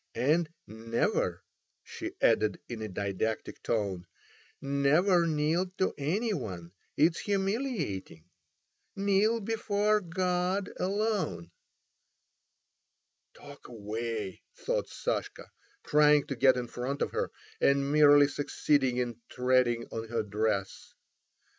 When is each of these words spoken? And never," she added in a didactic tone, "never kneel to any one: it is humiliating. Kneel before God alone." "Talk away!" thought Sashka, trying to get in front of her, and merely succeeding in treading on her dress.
And 0.15 0.49
never," 0.65 1.43
she 1.83 2.13
added 2.21 2.59
in 2.67 2.81
a 2.81 2.87
didactic 2.87 3.61
tone, 3.61 4.07
"never 4.59 5.27
kneel 5.27 5.67
to 5.77 5.93
any 5.95 6.33
one: 6.33 6.71
it 6.97 7.11
is 7.13 7.19
humiliating. 7.19 8.25
Kneel 8.95 9.41
before 9.41 10.01
God 10.01 10.71
alone." 10.79 11.51
"Talk 13.35 13.67
away!" 13.67 14.41
thought 14.55 14.89
Sashka, 14.89 15.51
trying 15.83 16.25
to 16.25 16.35
get 16.35 16.57
in 16.57 16.65
front 16.67 17.03
of 17.03 17.11
her, 17.11 17.29
and 17.59 17.91
merely 17.91 18.27
succeeding 18.27 18.97
in 18.97 19.21
treading 19.29 19.85
on 19.91 20.07
her 20.07 20.23
dress. 20.23 20.95